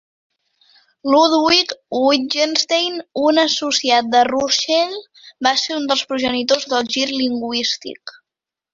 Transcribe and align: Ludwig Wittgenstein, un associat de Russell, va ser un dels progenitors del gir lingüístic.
Ludwig 1.15 1.73
Wittgenstein, 2.07 2.97
un 3.27 3.41
associat 3.43 4.11
de 4.17 4.25
Russell, 4.31 4.99
va 5.49 5.55
ser 5.67 5.81
un 5.85 5.89
dels 5.93 6.05
progenitors 6.15 6.71
del 6.75 6.95
gir 6.99 7.09
lingüístic. 7.17 8.21